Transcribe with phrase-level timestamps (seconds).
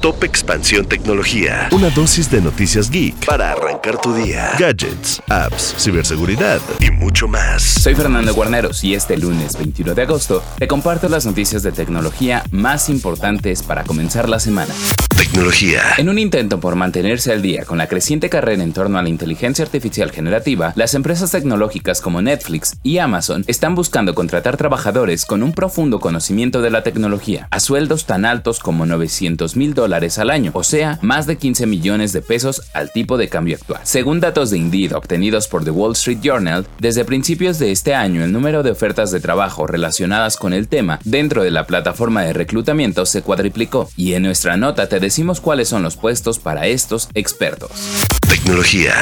[0.00, 1.68] Top Expansión Tecnología.
[1.72, 4.52] Una dosis de noticias geek para arrancar tu día.
[4.58, 7.62] Gadgets, apps, ciberseguridad y mucho más.
[7.62, 12.44] Soy Fernando Guarneros y este lunes 21 de agosto te comparto las noticias de tecnología
[12.50, 14.72] más importantes para comenzar la semana.
[15.18, 15.82] Tecnología.
[15.98, 19.10] En un intento por mantenerse al día con la creciente carrera en torno a la
[19.10, 25.42] inteligencia artificial generativa, las empresas tecnológicas como Netflix y Amazon están buscando contratar trabajadores con
[25.42, 30.30] un profundo conocimiento de la tecnología, a sueldos tan altos como 900 mil dólares al
[30.30, 33.80] año, o sea, más de 15 millones de pesos al tipo de cambio actual.
[33.84, 38.24] Según datos de Indeed obtenidos por The Wall Street Journal, desde principios de este año
[38.24, 42.32] el número de ofertas de trabajo relacionadas con el tema dentro de la plataforma de
[42.32, 47.08] reclutamiento se cuadriplicó, y en nuestra nota te decimos cuáles son los puestos para estos
[47.14, 47.70] expertos.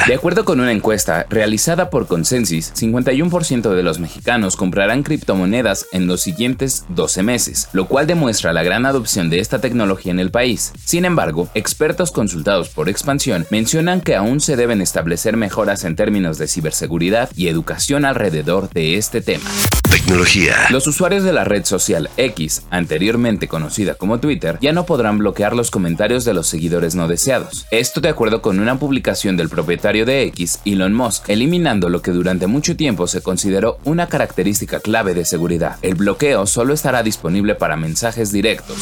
[0.07, 6.07] De acuerdo con una encuesta realizada por Consensus, 51% de los mexicanos comprarán criptomonedas en
[6.07, 10.31] los siguientes 12 meses, lo cual demuestra la gran adopción de esta tecnología en el
[10.31, 10.73] país.
[10.83, 16.39] Sin embargo, expertos consultados por Expansión mencionan que aún se deben establecer mejoras en términos
[16.39, 19.49] de ciberseguridad y educación alrededor de este tema.
[19.89, 20.55] Tecnología.
[20.69, 25.55] Los usuarios de la red social X, anteriormente conocida como Twitter, ya no podrán bloquear
[25.55, 27.65] los comentarios de los seguidores no deseados.
[27.71, 32.11] Esto de acuerdo con una publicación del propietario de X, Elon Musk, eliminando lo que
[32.11, 35.77] durante mucho tiempo se consideró una característica clave de seguridad.
[35.81, 38.77] El bloqueo solo estará disponible para mensajes directos.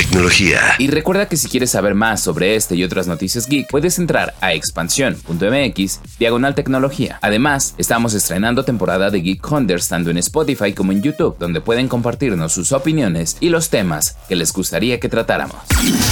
[0.00, 0.60] Tecnología.
[0.78, 4.32] Y recuerda que si quieres saber más sobre este y otras noticias geek, puedes entrar
[4.40, 7.18] a expansión.mx diagonal tecnología.
[7.20, 11.86] Además, estamos estrenando temporada de Geek Hunters tanto en Spotify como en YouTube, donde pueden
[11.86, 15.56] compartirnos sus opiniones y los temas que les gustaría que tratáramos.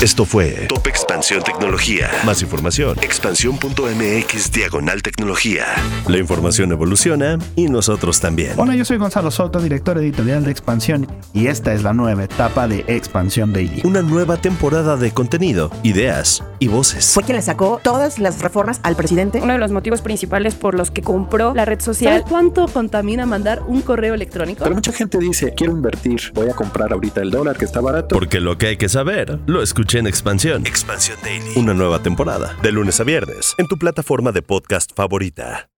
[0.03, 2.11] Esto fue Top Expansión Tecnología.
[2.27, 2.99] Más información.
[3.01, 5.65] Expansión.mx diagonal tecnología.
[6.07, 8.53] La información evoluciona y nosotros también.
[8.59, 12.69] Hola, yo soy Gonzalo Soto, director editorial de Expansión, y esta es la nueva etapa
[12.69, 13.78] de Expansión Daily.
[13.85, 17.13] Una nueva temporada de contenido, ideas y voces.
[17.15, 19.41] Fue quien le sacó todas las reformas al presidente.
[19.41, 22.15] Uno de los motivos principales por los que compró la red social.
[22.15, 24.65] ¿Sabes cuánto contamina mandar un correo electrónico?
[24.65, 28.15] Pero mucha gente dice, quiero invertir, voy a comprar ahorita el dólar que está barato.
[28.15, 30.67] Porque lo que hay que saber, lo escuché en Expansión.
[30.67, 31.53] Expansión Daily.
[31.57, 35.69] Una nueva temporada, de lunes a viernes, en tu plataforma de podcast favorita.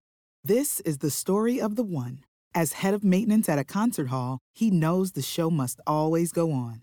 [0.46, 2.24] This is the story of the one.
[2.54, 6.50] As head of maintenance at a concert hall, he knows the show must always go
[6.50, 6.82] on.